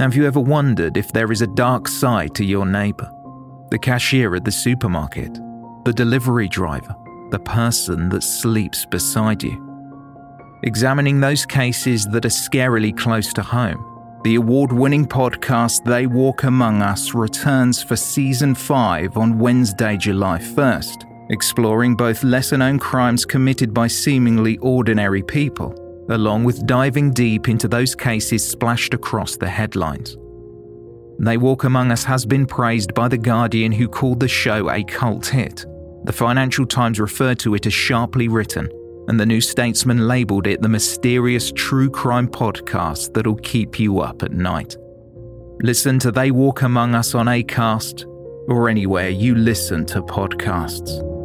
[0.00, 3.10] Have you ever wondered if there is a dark side to your neighbour?
[3.72, 5.34] The cashier at the supermarket,
[5.84, 6.94] the delivery driver,
[7.30, 9.58] the person that sleeps beside you.
[10.62, 16.44] Examining those cases that are scarily close to home, the award winning podcast They Walk
[16.44, 23.24] Among Us returns for season 5 on Wednesday, July 1st, exploring both lesser known crimes
[23.24, 25.74] committed by seemingly ordinary people,
[26.10, 30.16] along with diving deep into those cases splashed across the headlines.
[31.18, 34.84] They Walk Among Us has been praised by The Guardian, who called the show a
[34.84, 35.66] cult hit.
[36.04, 38.68] The Financial Times referred to it as sharply written,
[39.08, 44.22] and the New Statesman labelled it the mysterious true crime podcast that'll keep you up
[44.22, 44.76] at night.
[45.60, 48.04] Listen to They Walk Among Us on ACAST
[48.48, 51.17] or anywhere you listen to podcasts.